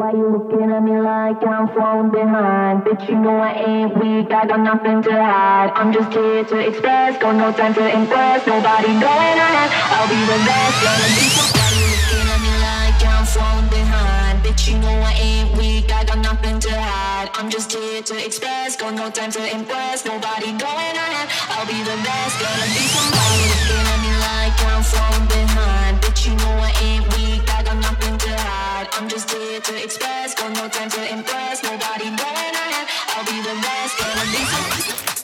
[0.00, 2.88] Why you looking at me like I'm falling behind?
[2.88, 5.76] Bitch, you know I ain't weak, I got nothing to hide.
[5.76, 8.46] I'm just here to express, got no time to impress.
[8.46, 10.76] Nobody going ahead, I'll be the best.
[10.80, 14.40] Gonna be so Why you looking at me like I'm falling behind?
[14.40, 17.28] Bitch, you know I ain't weak, I got nothing to hide.
[17.36, 20.06] I'm just here to express, got no time to impress.
[20.06, 22.40] Nobody going ahead, I'll be the best.
[22.40, 26.00] Gonna be somebody looking at me like I'm falling behind.
[26.00, 28.88] Bitch, you know I ain't weak, I got nothing to hide.
[28.96, 31.62] I'm just here to express, got no time to impress.
[31.62, 33.98] Nobody going ahead, I'll be the best.
[33.98, 35.19] Gonna be somebody.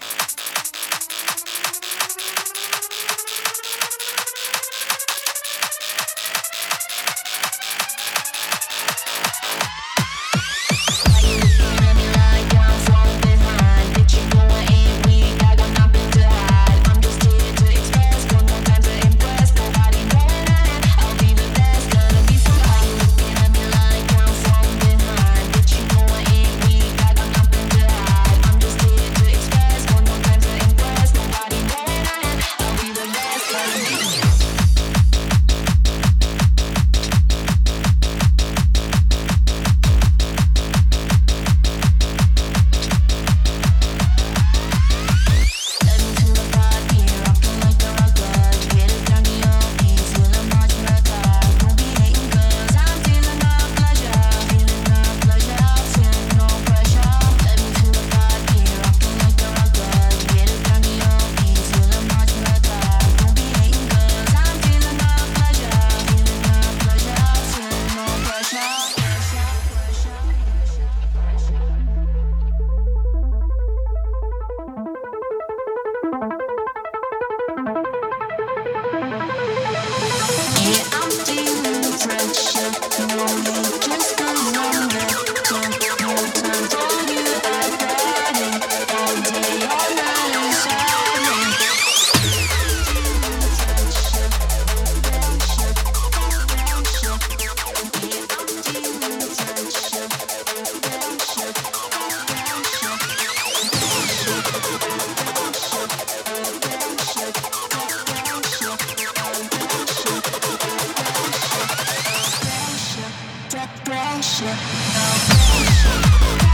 [114.56, 116.45] Pressure.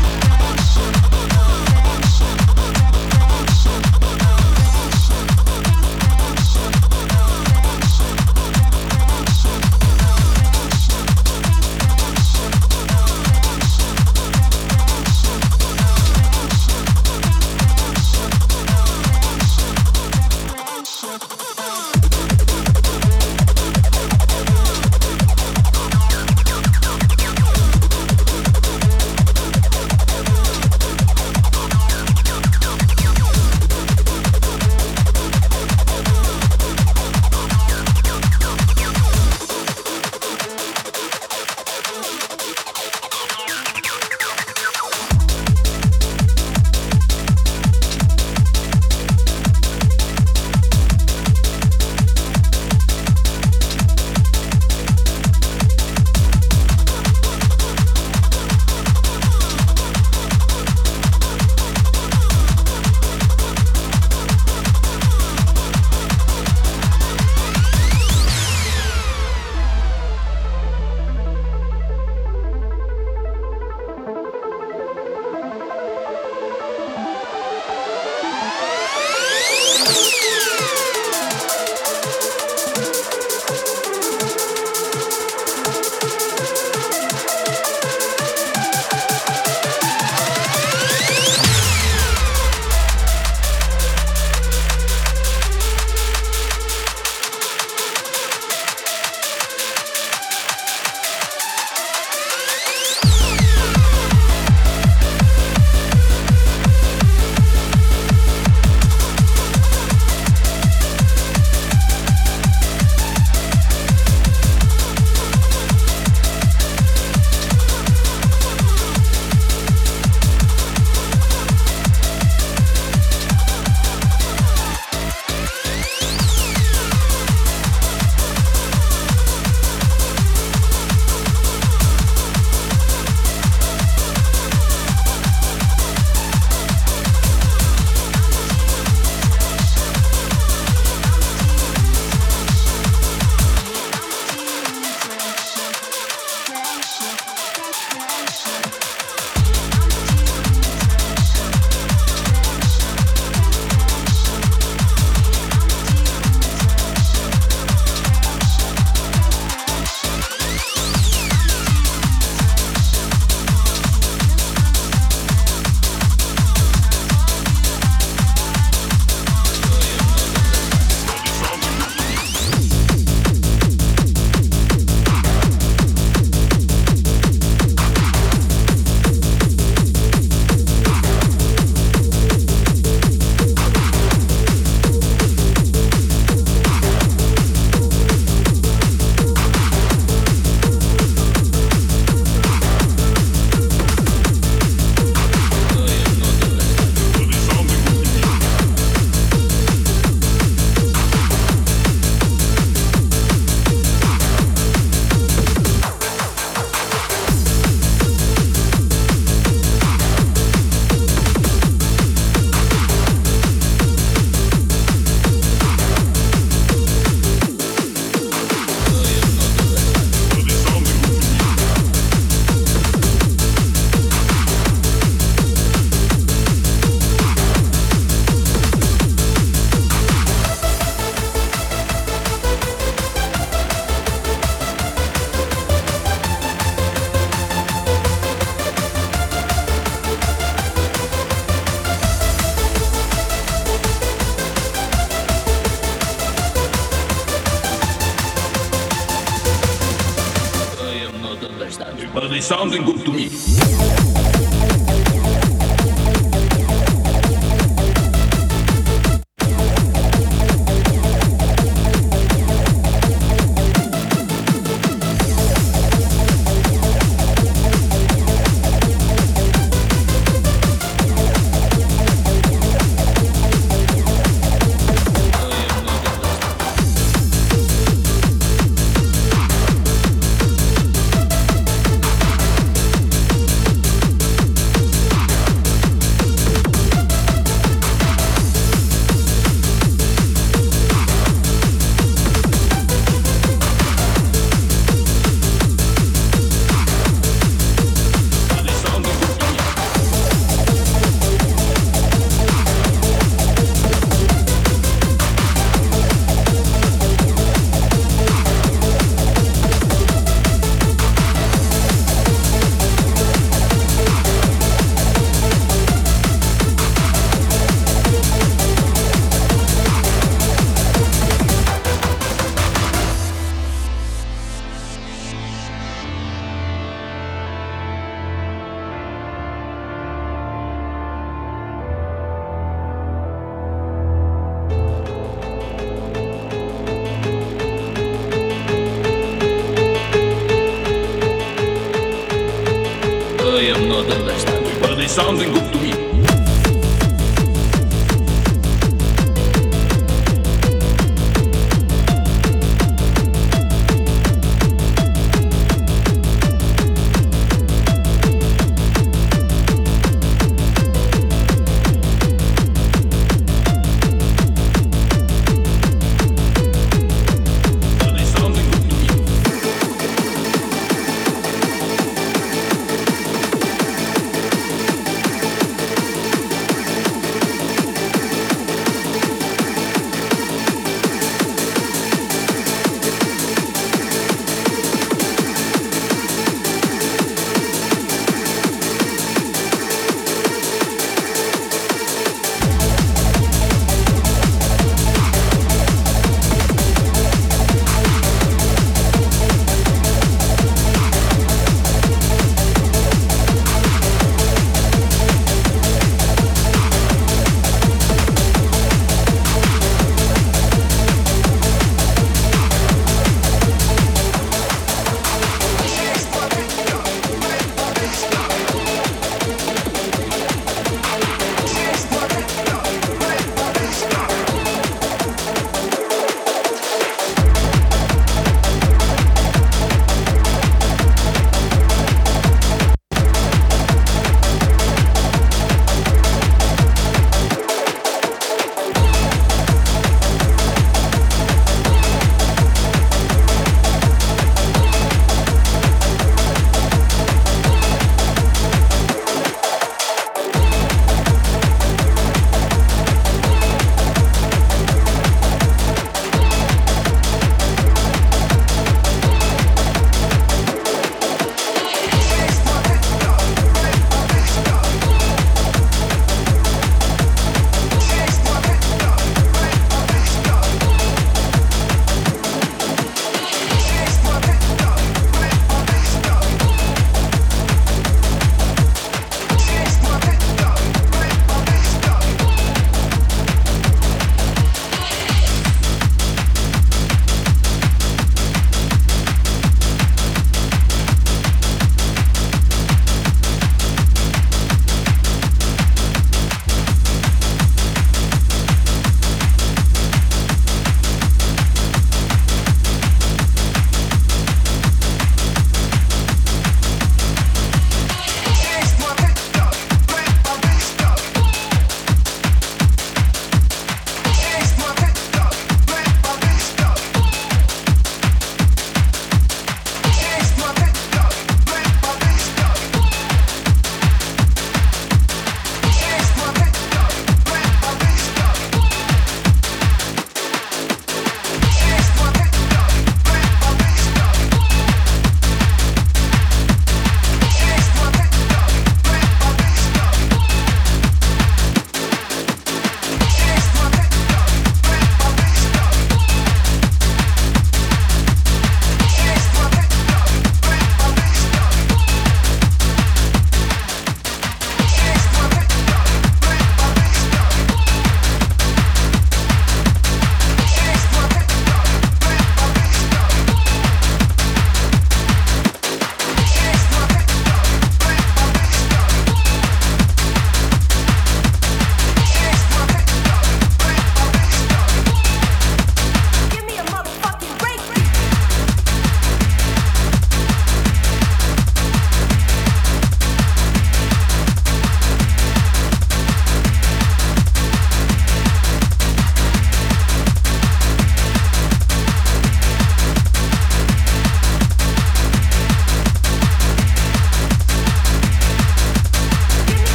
[252.52, 252.91] Sounding good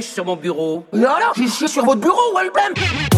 [0.00, 0.84] sur mon bureau.
[0.92, 3.11] Mais alors, je suis sur votre bureau, Wellblem